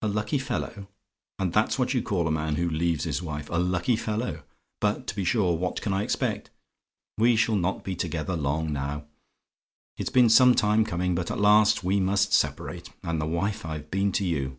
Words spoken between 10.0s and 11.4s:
been some time coming, but, at